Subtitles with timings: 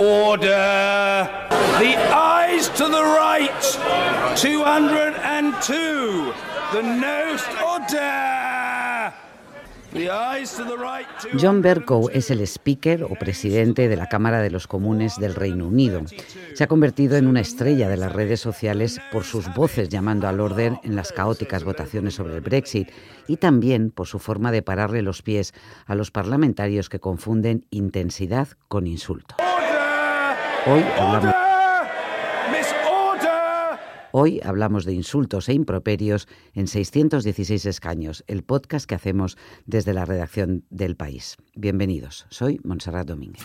[0.00, 1.28] Order!
[1.78, 3.50] The eyes to the right!
[4.34, 6.32] 202!
[6.72, 7.44] The nose!
[7.62, 9.12] Order!
[11.36, 15.66] John Bercow es el speaker o presidente de la Cámara de los Comunes del Reino
[15.66, 16.02] Unido.
[16.54, 20.40] Se ha convertido en una estrella de las redes sociales por sus voces llamando al
[20.40, 22.88] orden en las caóticas votaciones sobre el Brexit
[23.26, 25.52] y también por su forma de pararle los pies
[25.86, 29.34] a los parlamentarios que confunden intensidad con insulto.
[30.66, 31.34] Hoy hablamos
[34.12, 40.04] Hoy hablamos de insultos e improperios en 616 escaños, el podcast que hacemos desde la
[40.04, 41.36] redacción del país.
[41.54, 43.44] Bienvenidos, soy Montserrat Domínguez.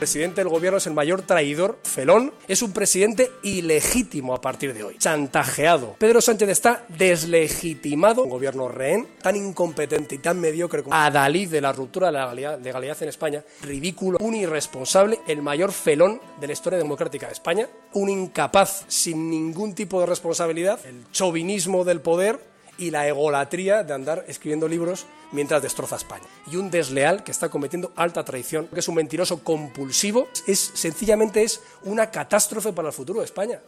[0.00, 4.82] Presidente del gobierno es el mayor traidor, felón, es un presidente ilegítimo a partir de
[4.82, 5.96] hoy, chantajeado.
[5.98, 11.60] Pedro Sánchez está deslegitimado, un gobierno rehén, tan incompetente y tan mediocre como adalid de
[11.60, 16.54] la ruptura de la legalidad, en España, ridículo, un irresponsable, el mayor felón de la
[16.54, 22.40] historia democrática de España, un incapaz sin ningún tipo de responsabilidad, el chauvinismo del poder
[22.80, 26.24] y la egolatría de andar escribiendo libros mientras destroza España.
[26.50, 31.42] Y un desleal que está cometiendo alta traición, que es un mentiroso compulsivo, es sencillamente
[31.42, 33.60] es una catástrofe para el futuro de España.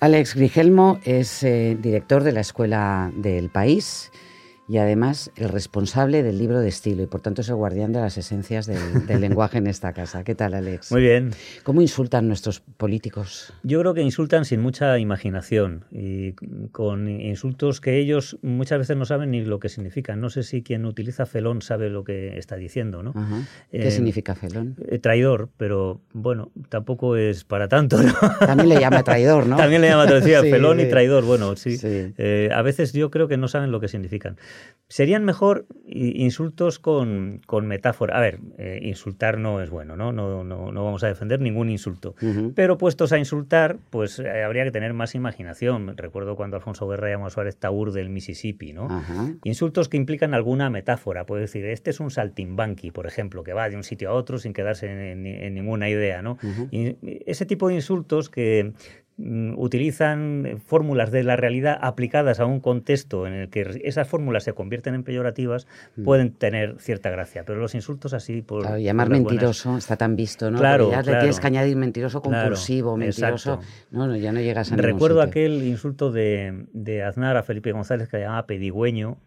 [0.00, 4.10] Alex Grigelmo es eh, director de la Escuela del País
[4.72, 8.00] y además el responsable del libro de estilo y por tanto es el guardián de
[8.00, 8.78] las esencias del,
[9.20, 10.24] lenguaje en esta casa.
[10.24, 10.90] ¿Qué tal, Alex?
[10.90, 11.32] Muy bien.
[11.62, 13.52] ¿Cómo insultan nuestros políticos?
[13.64, 16.32] Yo creo que insultan sin mucha imaginación y
[16.70, 20.22] con insultos que ellos muchas veces no saben ni lo que significan.
[20.22, 23.12] No sé si quien utiliza felón sabe lo que está diciendo, ¿no?
[23.70, 24.76] ¿Qué eh, significa felón?
[24.88, 28.14] Eh, traidor, pero bueno, tampoco es para tanto, ¿no?
[28.38, 29.56] También le llama traidor, ¿no?
[29.58, 31.24] También le llama, decía, felón y traidor.
[31.24, 31.78] Bueno, sí.
[31.82, 34.38] Eh, a veces yo creo que no saben lo que significan.
[34.92, 38.18] Serían mejor insultos con, con metáfora.
[38.18, 40.12] A ver, eh, insultar no es bueno, ¿no?
[40.12, 42.14] No, no, no vamos a defender ningún insulto.
[42.54, 45.96] Pero puestos a insultar, pues eh, habría que tener más imaginación.
[45.96, 48.88] Recuerdo cuando Alfonso Guerra llamó a Suárez Taur del Mississippi, ¿no?
[49.44, 51.24] Insultos que implican alguna metáfora.
[51.24, 54.36] Puede decir, este es un saltimbanqui, por ejemplo, que va de un sitio a otro
[54.36, 56.36] sin quedarse en, ninguna idea, ¿no?
[56.70, 58.74] y ese tipo de insultos que
[59.56, 64.52] utilizan fórmulas de la realidad aplicadas a un contexto en el que esas fórmulas se
[64.52, 65.66] convierten en peyorativas,
[65.96, 66.04] mm.
[66.04, 67.44] pueden tener cierta gracia.
[67.44, 68.78] Pero los insultos así por.
[68.78, 70.58] llamar mentiroso está tan visto, ¿no?
[70.58, 70.90] Claro.
[70.90, 73.60] ya le tienes que añadir mentiroso compulsivo, mentiroso.
[73.90, 78.18] No, ya no llegas a Recuerdo aquel insulto de, de, Aznar a Felipe González que
[78.18, 79.18] llamaba pedigüeño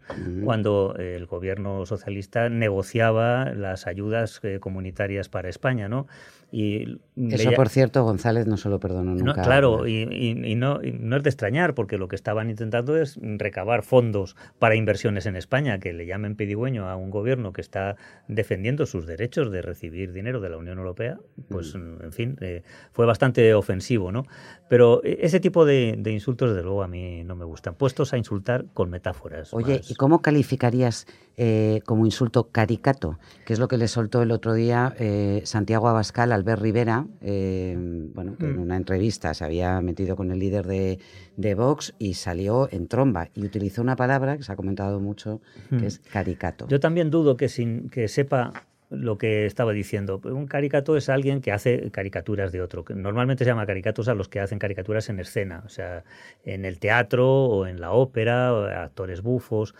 [0.44, 6.06] cuando el gobierno socialista negociaba las ayudas eh, comunitarias para España, ¿no?
[6.52, 9.42] Y Eso, por cierto, González no se lo perdonó nunca.
[9.42, 14.36] claro, y, no, no, es de extrañar, porque lo que estaban intentando es recabar fondos
[14.58, 17.96] para inversiones en España, que le llamen pedigüeño a un gobierno que está
[18.28, 21.18] defendiendo sus derechos de recibir dinero de la Unión Europea,
[21.48, 22.02] pues, mm.
[22.04, 24.24] en fin, eh, fue bastante ofensivo, ¿no?
[24.68, 28.66] Pero ese tipo de, insultos, desde luego, a mí no me gustan, puestos a insultar
[28.72, 29.52] con metáforas.
[29.52, 33.18] Oye, ¿y cómo calificarías eh, como insulto caricato?
[33.44, 37.74] Que es lo que le soltó el otro día eh, Santiago Abascal Albert Rivera, eh,
[38.14, 38.60] bueno, en mm.
[38.60, 40.98] una entrevista se había metido con el líder de,
[41.36, 45.40] de, Vox y salió en tromba y utilizó una palabra que se ha comentado mucho,
[45.70, 45.84] que mm.
[45.84, 46.68] es caricato.
[46.68, 48.52] Yo también dudo que, sin, que sepa
[48.90, 50.20] lo que estaba diciendo.
[50.24, 52.84] Un caricato es alguien que hace caricaturas de otro.
[52.94, 56.04] Normalmente se llama caricatos a los que hacen caricaturas en escena, o sea,
[56.44, 59.74] en el teatro o en la ópera, actores bufos.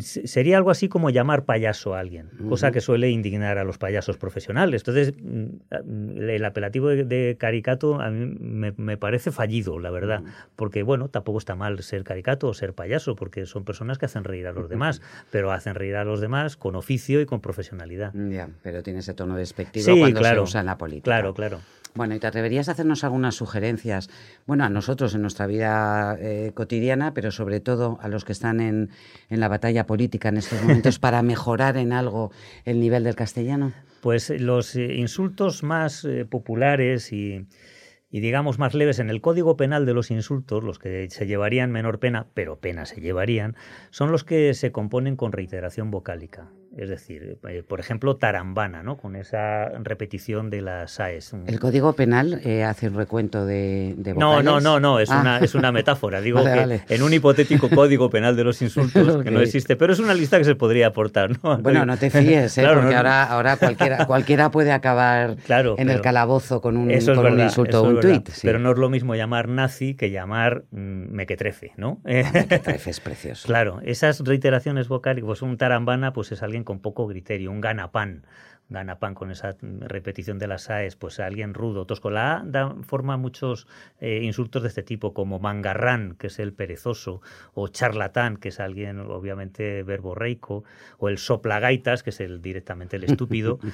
[0.00, 4.16] Sería algo así como llamar payaso a alguien, cosa que suele indignar a los payasos
[4.16, 4.82] profesionales.
[4.82, 8.34] Entonces, mm, el apelativo de, caricato a mí
[8.76, 10.22] me, parece fallido, la verdad,
[10.56, 14.24] porque bueno, tampoco está mal ser caricato o ser payaso, porque son personas que hacen
[14.24, 18.12] reír a los demás, pero hacen reír a los demás con oficio y con profesionalidad.
[18.30, 21.04] Ya, pero tiene ese tono despectivo cuando se usa en la política.
[21.04, 21.60] Claro, claro.
[21.94, 24.08] Bueno, ¿y te atreverías a hacernos algunas sugerencias?
[24.46, 28.60] Bueno, a nosotros en nuestra vida eh, cotidiana, pero sobre todo a los que están
[28.60, 28.90] en,
[29.28, 32.30] en la batalla política en estos momentos para mejorar en algo
[32.64, 33.72] el nivel del castellano.
[34.02, 37.46] Pues los eh, insultos más eh, populares y,
[38.08, 41.72] y digamos más leves en el Código Penal de los insultos, los que se llevarían
[41.72, 43.56] menor pena, pero pena se llevarían,
[43.90, 46.50] son los que se componen con reiteración vocálica.
[46.80, 48.96] Es decir, eh, por ejemplo, tarambana, ¿no?
[48.96, 51.34] Con esa repetición de las AES.
[51.46, 54.16] ¿El Código Penal eh, hace un recuento de, vocales?
[54.16, 55.20] No, no, no, no, es, ah.
[55.20, 56.20] una, es una metáfora.
[56.22, 59.98] Digo que en un hipotético Código Penal de los insultos, que no existe, pero es
[59.98, 61.58] una lista que se podría aportar, ¿no?
[61.58, 62.66] Bueno, no te fíes, ¿eh?
[62.74, 65.36] porque ahora, ahora cualquiera, cualquiera puede acabar
[65.76, 68.30] en el calabozo con un, insulto o un tuit.
[68.40, 72.00] Pero no es lo mismo llamar nazi que llamar mm, mequetrefe, ¿no?
[72.04, 73.46] mequetrefe es precioso.
[73.46, 78.22] Claro, esas reiteraciones vocálicas, pues un tarambana pues es alguien con poco criterio, un ganapán
[78.68, 81.86] ganapán con esa repetición de las AES, pues alguien rudo.
[81.86, 83.66] Tosco la A da forma muchos
[84.00, 87.20] eh, insultos de este tipo, como mangarrán, que es el perezoso,
[87.52, 90.62] o charlatán, que es alguien obviamente verborreico,
[90.98, 93.58] o el soplagaitas, que es el directamente el estúpido.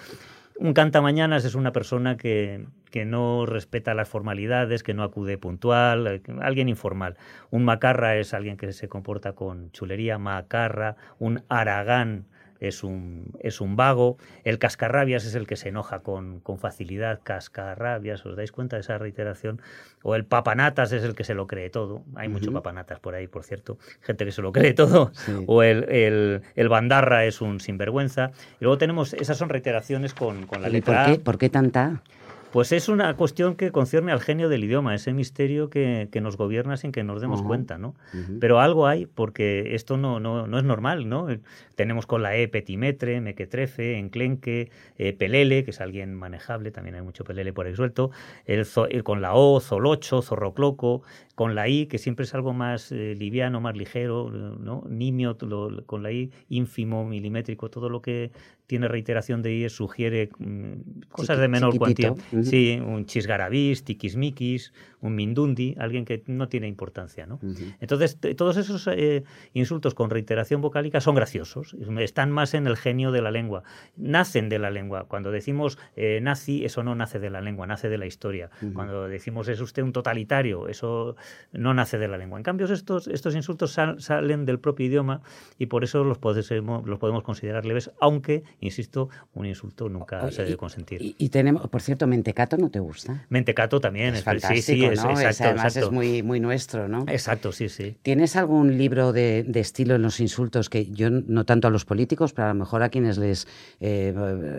[0.59, 6.07] Un cantamañanas es una persona que, que, no respeta las formalidades, que no acude puntual,
[6.07, 7.19] eh, alguien informal.
[7.51, 10.97] Un macarra es alguien que se comporta con chulería, macarra.
[11.19, 12.25] Un aragán
[12.61, 14.17] es un, es un vago.
[14.45, 17.21] El cascarrabias es el que se enoja con, con, facilidad.
[17.23, 19.61] Cascarrabias, ¿os dais cuenta de esa reiteración?
[20.03, 22.03] O el papanatas es el que se lo cree todo.
[22.15, 23.79] Hay mucho papanatas por ahí, por cierto.
[24.01, 25.13] Gente que se lo cree todo.
[25.49, 28.31] O el, el, el, bandarra es un sinvergüenza.
[28.61, 32.03] Y luego tenemos, esas son reiteraciones con, con la letra por qué, ¿Por qué tanta?
[32.53, 36.77] Pues es una cuestión que concierne al genio del idioma, ese misterio que, nos gobierna
[36.77, 37.95] sin que nos demos cuenta, ¿no?
[38.41, 41.29] Pero algo hay, porque esto no, no, no, es normal, ¿no?
[41.75, 47.03] Tenemos con la E petimetre, mequetrefe, enclenque, eh, pelele, que es alguien manejable, también hay
[47.03, 48.11] mucho pelele por ahí suelto,
[48.47, 48.67] el,
[49.05, 51.03] con la O, zolocho, zorrocloco,
[51.35, 54.85] con la I, que siempre es algo más eh, liviano, más ligero, ¿no?
[54.89, 55.37] Nimio,
[55.85, 58.31] con la I, ínfimo, milimétrico, todo lo que
[58.67, 62.15] tiene reiteración de I sugiere mm, cosas de menor cuantía.
[62.43, 67.27] Sí, un chisgarabís, tiquismiquis, un mindundi, alguien que no tiene importancia.
[67.27, 67.39] ¿no?
[67.81, 73.13] Entonces, todos esos eh, insultos con reiteración vocálica son graciosos, están más en el genio
[73.13, 73.63] de la lengua,
[73.97, 75.05] nacen de la lengua.
[75.09, 78.51] Cuando decimos eh, nazi, eso no nace de la lengua, nace de la historia.
[78.75, 81.17] Cuando decimos es usted un totalitario, eso
[81.53, 82.39] no nace de la lengua.
[82.39, 85.21] En cambio, estos, estos insultos salen del propio idioma
[85.59, 90.45] y por eso los podemos, los podemos considerar leves, aunque, insisto, un insulto nunca se
[90.45, 91.15] debe consentir.
[91.19, 93.27] Y, tenemos, por cierto, mentecato no te gusta.
[93.29, 97.05] Mentecato también es, fantástico, es, además es muy, muy nuestro, ¿no?
[97.09, 97.97] Exacto, sí, sí.
[98.03, 102.33] ¿Tienes algún libro de, estilo en los insultos que yo no tanto a los políticos,
[102.33, 103.47] pero a lo mejor a quienes les
[103.81, 104.15] eh,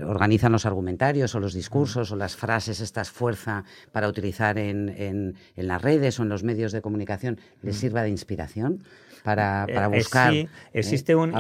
[0.05, 5.35] organizan los argumentarios o los discursos o las frases, estas fuerza para utilizar en, en,
[5.55, 8.83] en las redes o en los medios de comunicación, les sirva de inspiración?
[9.27, 10.31] Para, eh, para buscar.
[10.31, 11.33] sí, existe un,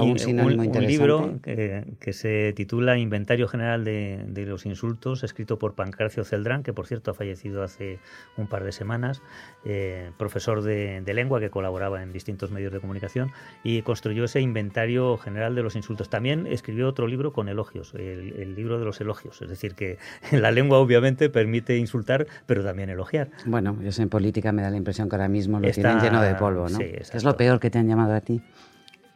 [0.85, 6.73] libro que, se titula Inventario General de, de, los Insultos, escrito por Pancracio Celdrán, que
[6.73, 7.99] por cierto ha fallecido hace
[8.35, 9.21] un par de semanas,
[9.63, 13.31] eh, profesor de, lengua que colaboraba en distintos medios de comunicación
[13.63, 16.09] y construyó ese inventario general de los insultos.
[16.09, 19.41] También escribió otro libro con elogios, el, libro de los elogios.
[19.41, 19.97] Es decir, que
[20.33, 23.29] la lengua obviamente permite insultar, pero también elogiar.
[23.45, 26.35] Bueno, yo en política me da la impresión que ahora mismo lo tienen lleno de
[26.35, 26.79] polvo, ¿no?
[26.81, 28.41] es lo peor que te han llamado a ti?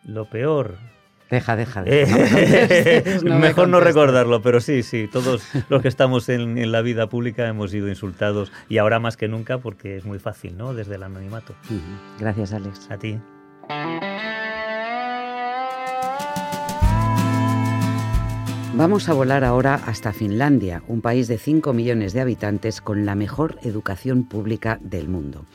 [0.06, 0.78] Lo peor,
[1.32, 3.24] Deja, deja, deja.
[3.24, 7.72] Mejor no recordarlo, pero sí, sí, todos los que estamos en, la vida pública hemos
[7.72, 10.74] sido insultados y ahora más que nunca porque es muy fácil, ¿no?
[10.74, 11.56] Desde el anonimato.
[12.20, 12.92] Gracias, Alex.
[12.92, 13.18] A ti.
[18.74, 23.16] Vamos a volar ahora hasta Finlandia, un país de 5 millones de habitantes con la
[23.16, 25.46] mejor educación pública del mundo.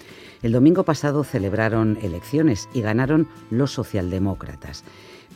[0.46, 4.84] El domingo pasado celebraron elecciones y ganaron los socialdemócratas.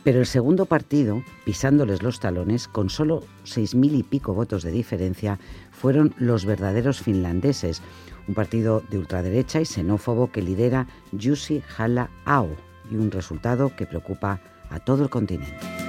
[0.05, 4.71] Pero el segundo partido, pisándoles los talones, con solo seis mil y pico votos de
[4.71, 5.37] diferencia,
[5.69, 7.81] fueron los verdaderos finlandeses,
[8.29, 12.47] un partido de ultraderecha y xenófobo que lidera Jussi Halla Ao,
[12.89, 15.80] y un resultado que preocupa a todo el continente.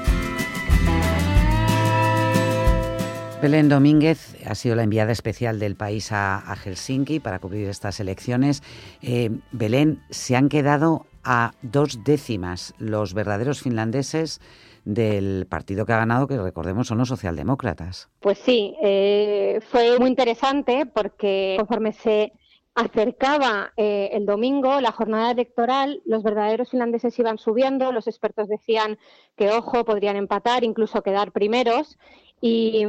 [3.43, 8.63] Belén Domínguez ha sido la enviada especial del país a, Helsinki para cubrir estas elecciones.
[9.03, 14.41] Eh, Belén, se han quedado a dos décimas los verdaderos finlandeses
[14.85, 18.09] del partido que ha ganado, que recordemos son los socialdemócratas.
[18.21, 22.33] Pues sí, eh, fue muy interesante porque conforme se
[22.75, 28.99] acercaba eh, el domingo, la jornada electoral, los verdaderos finlandeses iban subiendo, los expertos decían
[29.37, 31.99] que, ojo, podrían empatar, incluso quedar primeros.
[32.43, 32.85] Y,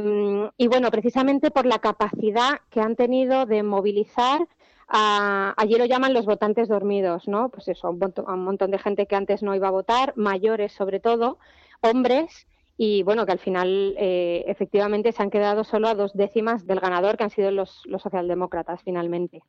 [0.58, 4.46] y bueno, precisamente por la capacidad que han tenido de movilizar
[4.88, 7.48] allí lo llaman los votantes dormidos, ¿no?
[7.48, 11.00] Pues eso, un, un montón de gente que antes no iba a votar, mayores sobre
[11.00, 11.38] todo,
[11.80, 12.46] hombres,
[12.76, 16.80] y bueno, que al final eh, efectivamente se han quedado solo a dos décimas del
[16.80, 19.42] ganador, que han sido los socialdemócratas finalmente.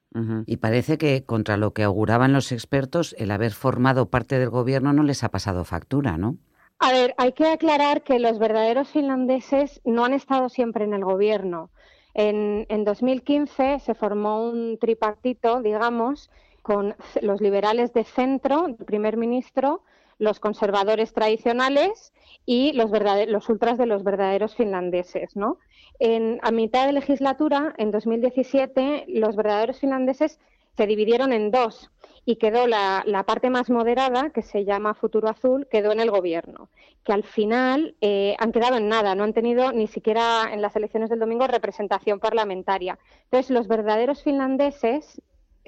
[0.45, 4.93] Y parece que contra lo que auguraban los expertos, el haber formado parte del gobierno
[4.93, 6.37] no les ha pasado factura, ¿no?
[6.87, 11.03] A ver, hay que aclarar que los verdaderos finlandeses no han estado siempre en el
[11.03, 11.71] gobierno.
[12.13, 16.29] En, en 2015 se formó un tripartito, digamos,
[16.61, 19.81] con los liberales de centro, el primer ministro,
[20.19, 22.13] los conservadores tradicionales
[22.45, 22.91] y los,
[23.29, 25.35] los ultras de los verdaderos finlandeses.
[25.35, 25.57] ¿no?
[25.97, 30.39] En, a mitad de legislatura, en 2017, los verdaderos finlandeses
[30.75, 31.89] se dividieron en dos
[32.25, 36.69] y quedó la, parte más moderada, que se llama Futuro Azul, quedó en el gobierno,
[37.03, 40.75] que al final eh, han quedado en nada, no han tenido ni siquiera en las
[40.75, 42.97] elecciones del domingo representación parlamentaria.
[43.25, 45.21] Entonces, los verdaderos finlandeses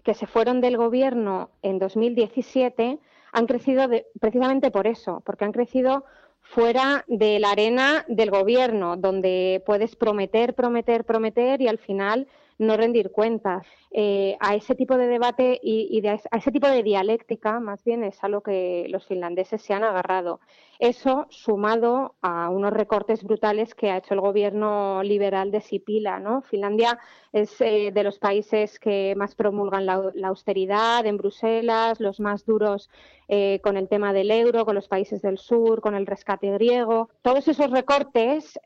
[0.04, 2.98] que se fueron del gobierno en 2017
[3.32, 3.88] han crecido
[4.20, 6.06] precisamente por eso, porque han crecido
[6.42, 12.78] fuera de la arena del gobierno, donde puedes prometer, prometer, prometer y al final no
[12.78, 13.66] rendir cuentas.
[13.92, 18.22] Eh, a ese tipo de debate y, a ese tipo de dialéctica, más bien, es
[18.24, 20.40] a lo que los finlandeses se han agarrado.
[20.80, 26.20] Eso sumado a unos recortes brutales que ha hecho el gobierno liberal de Sipila.
[26.20, 26.44] ¿no?
[26.44, 27.00] Finlandia
[27.34, 32.92] es eh, de los países que más promulgan la, austeridad en Bruselas, los más duros
[33.28, 37.10] eh, con el tema del euro, con los países del sur, con el rescate griego.
[37.24, 38.60] Todos esos recortes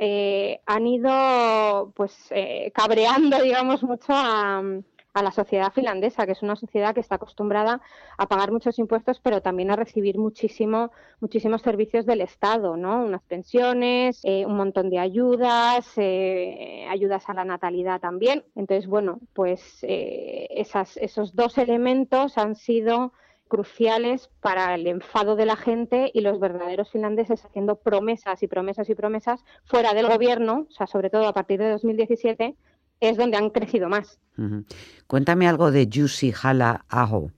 [0.66, 2.30] han ido pues
[2.74, 4.64] cabreando, digamos, mucho a,
[5.22, 7.82] la sociedad finlandesa, que es una sociedad que está acostumbrada
[8.18, 13.04] a pagar muchos impuestos, pero también a recibir muchísimo, muchísimos servicios del Estado, ¿no?
[13.04, 18.46] Unas pensiones, eh, un montón de ayudas, eh, ayudas a la natalidad también.
[18.56, 23.12] Entonces, bueno, pues eh, esas, esos dos elementos han sido
[23.52, 28.90] cruciales para el enfado de la gente y los verdaderos finlandeses haciendo promesas y promesas
[28.90, 32.56] y promesas fuera del gobierno, o sea, sobre todo a partir de 2017,
[33.02, 34.20] es donde han crecido más.
[35.08, 37.32] Cuéntame algo de Jussi Hala Aho,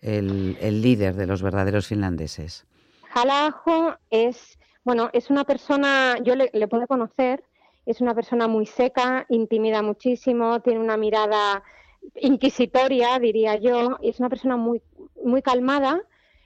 [0.00, 2.64] el, líder de los verdaderos finlandeses.
[3.12, 7.44] Hala Aho es, bueno, es una persona, yo le, puedo conocer,
[7.86, 11.62] es una persona muy seca, intimida muchísimo, tiene una mirada
[12.16, 14.80] inquisitoria, diría yo, y es una persona muy,
[15.22, 16.00] muy calmada,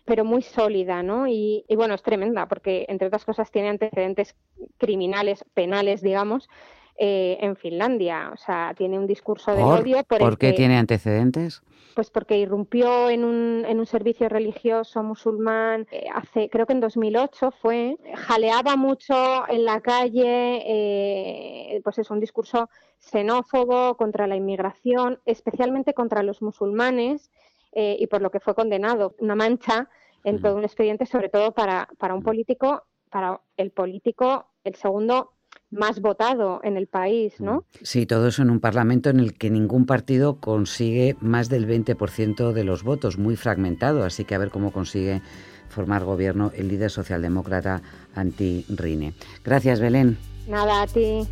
[0.07, 1.27] pero muy sólida, ¿no?
[1.29, 4.35] Y, y, bueno, es tremenda porque, entre otras cosas, tiene antecedentes
[4.77, 6.49] criminales, penales, digamos,
[6.97, 8.31] eh, en Finlandia.
[8.33, 10.05] O sea, tiene un discurso de odio.
[10.05, 11.61] Por, qué tiene antecedentes?
[11.97, 16.81] Pues porque irrumpió en un, en un servicio religioso musulmán eh, hace, creo que en
[16.81, 19.15] 2008 fue, jaleaba mucho
[19.49, 26.43] en la calle, eh, pues es un discurso xenófobo contra la inmigración, especialmente contra los
[26.43, 27.31] musulmanes
[27.77, 29.17] y por lo que fue condenado.
[29.19, 29.89] Una mancha
[30.23, 35.33] en todo un expediente, sobre todo para, para un político, para el político, el segundo
[35.71, 37.57] más votado en el país, ¿no?
[37.57, 37.63] Mm.
[37.83, 42.53] Sí, todo eso en un parlamento en el que ningún partido consigue más del 20%
[42.53, 45.23] de los votos, muy fragmentado, así que a ver cómo consigue
[45.69, 47.83] formar gobierno el líder socialdemócrata
[48.15, 49.15] anti-Rine.
[49.45, 50.17] Gracias, Belén.
[50.47, 51.27] Nada, a ti.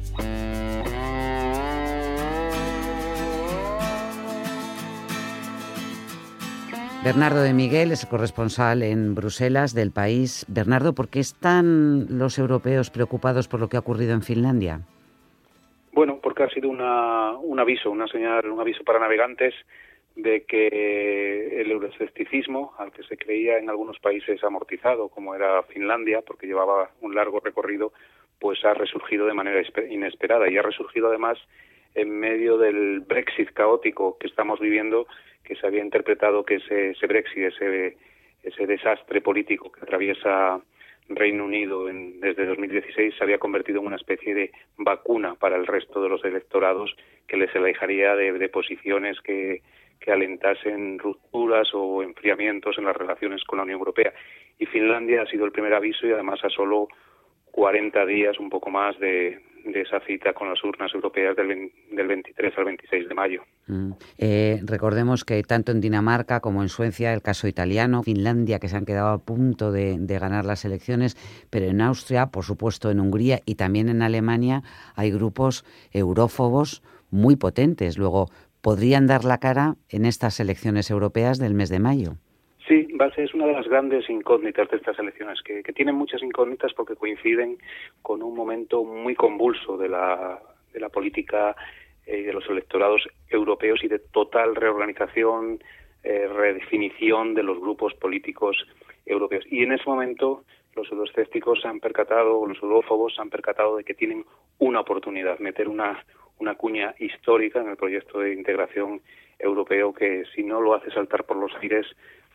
[7.05, 10.47] Bernardo de Miguel es el corresponsal en Bruselas del país.
[10.49, 14.83] Bernardo, ¿por qué están los europeos preocupados por lo que ha ocurrido en Finlandia?
[15.91, 16.81] Bueno, porque ha sido un
[17.59, 19.53] aviso, una señal, un aviso para navegantes
[20.15, 26.21] de que el euroescepticismo, al que se creía en algunos países amortizado, como era Finlandia,
[26.25, 27.93] porque llevaba un largo recorrido,
[28.39, 31.37] pues ha resurgido de manera inesperada y ha resurgido además
[31.95, 35.07] en medio del Brexit caótico que estamos viviendo
[35.45, 37.97] que se había interpretado que ese, ese Brexit, ese,
[38.43, 40.61] ese desastre político que atraviesa
[41.09, 45.67] Reino Unido en, desde 2016 se había convertido en una especie de vacuna para el
[45.67, 46.95] resto de los electorados
[47.27, 49.63] que les alejaría de, de posiciones que,
[50.01, 54.13] que alentasen rupturas o enfriamientos en las relaciones con la Unión Europea.
[54.59, 56.89] Y Finlandia ha sido el primer aviso y además a solo
[57.51, 62.07] 40 días, un poco más, de, de esa cita con las urnas europeas del, del
[62.07, 63.43] 23 al 26 de mayo.
[63.67, 63.93] Mm.
[64.19, 68.77] Eh, recordemos que tanto en Dinamarca como en Suecia, el caso italiano, Finlandia, que se
[68.77, 71.17] han quedado a punto de, ganar las elecciones,
[71.51, 74.63] pero en Austria, por supuesto en Hungría y también en Alemania
[74.95, 77.99] hay grupos eurófobos muy potentes.
[77.99, 78.29] Luego,
[78.61, 82.17] ¿podrían dar la cara en estas elecciones europeas del mes de mayo?
[82.67, 86.95] Sí, es una de las grandes incógnitas de estas elecciones, que, tienen muchas incógnitas porque
[86.95, 87.59] coinciden
[88.03, 90.41] con un momento muy convulso de la,
[90.73, 91.57] de la política
[92.07, 95.63] y eh, de los electorados europeos y de total reorganización,
[96.05, 98.57] eh, redefinición de los grupos políticos
[99.07, 99.45] europeos.
[99.51, 100.45] Y en ese momento
[100.77, 104.25] los euroscépticos se han percatado, los eurófobos se han percatado de que tienen
[104.59, 106.05] una oportunidad, meter una,
[106.39, 109.01] una cuña histórica en el proyecto de integración
[109.39, 111.87] europeo que si no lo hace saltar por los aires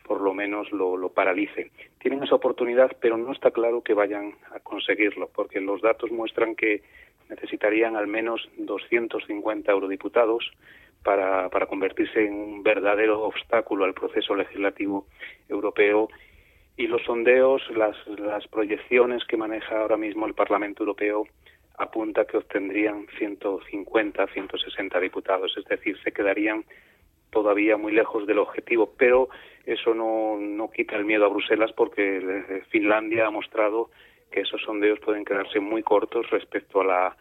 [0.07, 1.71] por lo menos lo, lo paralice.
[1.99, 6.55] Tienen esa oportunidad, pero no está claro que vayan a conseguirlo, porque los datos muestran
[6.55, 6.81] que
[7.29, 10.51] necesitarían al menos 250 eurodiputados
[11.03, 15.07] para, para convertirse en un verdadero obstáculo al proceso legislativo
[15.49, 16.09] europeo
[16.77, 21.25] y los sondeos, las, las proyecciones que maneja ahora mismo el Parlamento Europeo
[21.77, 26.65] apunta que obtendrían 150, 160 diputados, es decir, se quedarían
[27.29, 29.29] todavía muy lejos del objetivo, pero
[29.65, 33.89] eso no, no quita el miedo a Bruselas porque Finlandia ha mostrado
[34.31, 37.17] que esos sondeos pueden quedarse muy cortos respecto a la,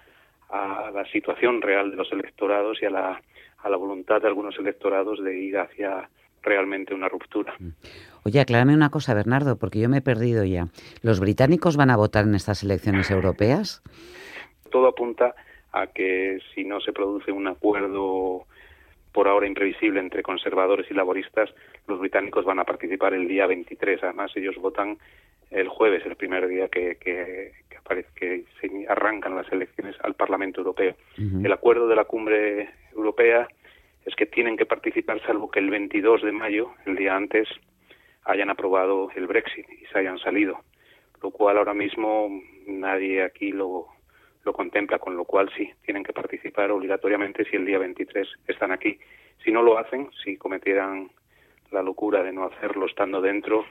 [0.48, 3.22] a la situación real de los electorados y a la,
[3.58, 6.08] a la voluntad de algunos electorados de ir hacia
[6.42, 7.54] realmente una ruptura.
[7.58, 7.70] Mm.
[8.25, 10.68] Oye, aclárame una cosa, Bernardo, porque yo me he perdido ya.
[11.02, 13.82] ¿Los británicos van a votar en estas elecciones europeas?
[14.70, 15.34] Todo apunta
[15.72, 18.46] a que si no se produce un acuerdo
[19.16, 21.49] por ahora imprevisible entre conservadores y laboristas,
[21.88, 24.02] los británicos van a participar el día 23.
[24.02, 24.99] Además, ellos votan
[25.50, 27.52] el jueves, el primer día que, que,
[28.14, 30.94] que, se arrancan las elecciones al Parlamento Europeo.
[31.16, 33.49] El acuerdo de la cumbre europea
[34.04, 37.49] es que tienen que participar salvo que el 22 de mayo, el día antes,
[38.25, 40.61] hayan aprobado el Brexit y se hayan salido,
[41.23, 42.28] lo cual ahora mismo
[42.66, 43.87] nadie aquí lo,
[44.44, 46.04] lo contempla, con lo cual sí, tienen
[46.56, 48.98] participar obligatoriamente si el día 23 están aquí.
[49.44, 51.10] Si no lo hacen, si cometieran
[51.70, 53.64] la locura de no hacerlo estando dentro,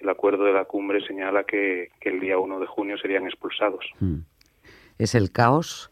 [0.00, 3.84] el acuerdo de la cumbre señala que, el día 1 de junio serían expulsados.
[4.00, 4.20] Hmm.
[4.98, 5.90] Es el caos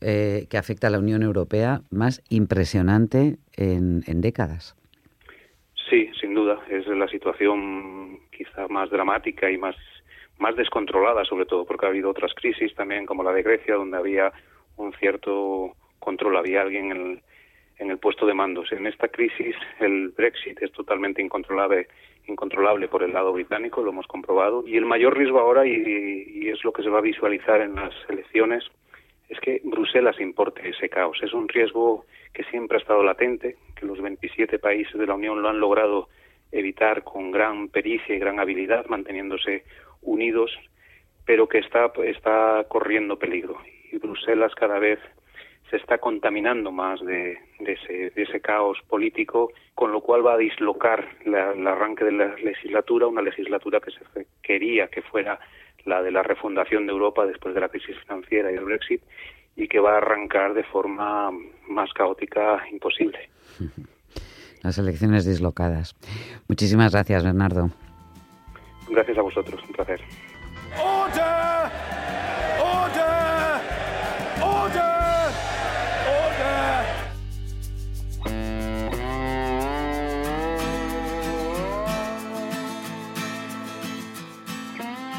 [0.00, 4.76] eh, que afecta a la Unión Europea más impresionante en, en décadas.
[5.88, 6.60] Sí, sin duda.
[6.70, 9.76] Es la situación quizá más dramática y más,
[10.38, 13.96] más descontrolada, sobre todo porque ha habido otras crisis también, como la de Grecia, donde
[13.96, 14.32] había
[14.76, 17.22] un cierto control, había alguien en el,
[17.80, 18.70] en el puesto de mandos.
[18.72, 21.88] En esta crisis el Brexit es totalmente incontrolable,
[22.26, 26.62] incontrolable por el lado británico, lo hemos comprobado, y el mayor riesgo ahora, y, es
[26.64, 28.64] lo que se va a visualizar en las elecciones,
[29.28, 31.18] es que Bruselas importe ese caos.
[31.22, 35.40] Es un riesgo que siempre ha estado latente, que los 27 países de la Unión
[35.40, 36.08] lo han logrado
[36.52, 39.64] evitar con gran pericia y gran habilidad, manteniéndose
[40.02, 40.50] unidos,
[41.24, 43.58] pero que está, está corriendo peligro.
[43.92, 44.98] Y Bruselas cada vez
[45.70, 50.38] se está contaminando más de, ese, de ese, caos político, con lo cual va a
[50.38, 55.38] dislocar el arranque de la legislatura, una legislatura que se quería que fuera
[55.84, 59.00] la de la refundación de Europa después de la crisis financiera y el Brexit,
[59.56, 61.30] y que va a arrancar de forma
[61.68, 63.30] más caótica imposible.
[64.62, 65.96] Las elecciones dislocadas.
[66.48, 67.70] Muchísimas gracias, Bernardo.
[68.90, 70.00] Gracias a vosotros, un placer.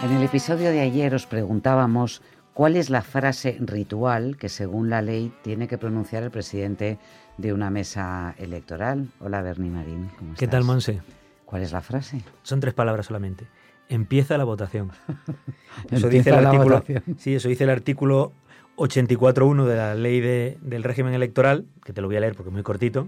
[0.04, 2.24] En el episodio de ayer os preguntábamos
[2.56, 6.98] cuál es la frase ritual que según la ley tiene que pronunciar el presidente
[7.38, 9.10] de una mesa electoral.
[9.20, 10.40] Hola Bernie Marín, ¿cómo estás?
[10.40, 11.02] ¿Qué tal, Monse?
[11.46, 12.24] ¿Cuál es la frase?
[12.42, 13.46] Son tres palabras solamente.
[13.90, 14.92] Empieza la votación.
[15.92, 16.84] eso dice el artículo,
[17.18, 18.32] Sí, eso dice el artículo
[18.78, 22.54] 84.1 de la ley del régimen electoral, que te lo voy a leer porque es
[22.54, 23.08] muy cortito.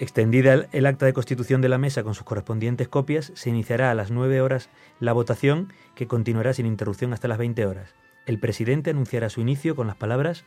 [0.00, 3.94] Extendida el, acta de constitución de la mesa con sus correspondientes copias, se iniciará a
[3.94, 7.94] las 9 horas la votación que continuará sin interrupción hasta las 20 horas.
[8.24, 10.46] El presidente anunciará su inicio con las palabras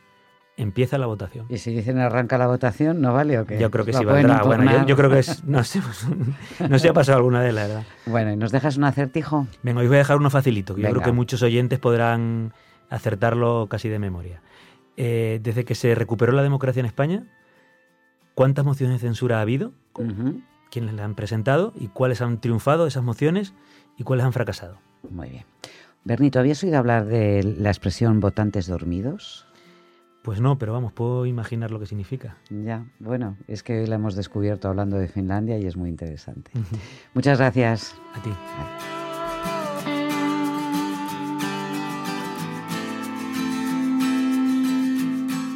[0.56, 1.46] empieza la votación.
[1.48, 3.58] ¿Y si dicen arranca la votación, no vale o qué?
[3.58, 4.42] Yo creo que sí valdrá.
[4.42, 5.80] Bueno, yo, creo que es, no sé,
[6.68, 7.84] no sé ha pasado alguna de la verdad.
[8.06, 9.46] Bueno, ¿y nos dejas un acertijo?
[9.62, 12.52] Venga, hoy voy a dejar uno facilito, que yo creo que muchos oyentes podrán
[12.90, 14.42] acertarlo casi de memoria.
[14.96, 17.24] Eh, desde que se recuperó la democracia en España,
[18.34, 19.72] cuántas mociones de censura ha habido,
[20.70, 23.54] quiénes las han presentado y cuáles han triunfado esas mociones
[23.96, 24.78] y cuáles han fracasado.
[25.10, 25.44] Muy bien.
[26.04, 29.46] Bernito, ¿habías oído hablar de la expresión votantes dormidos?
[30.22, 32.36] Pues no, pero vamos, puedo imaginar lo que significa.
[32.48, 36.50] Ya, bueno, es que hoy la hemos descubierto hablando de Finlandia y es muy interesante.
[37.12, 37.94] Muchas gracias.
[38.14, 38.30] A ti.